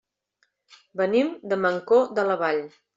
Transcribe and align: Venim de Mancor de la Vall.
Venim 1.03 1.31
de 1.55 1.63
Mancor 1.69 2.13
de 2.19 2.29
la 2.33 2.43
Vall. 2.45 2.69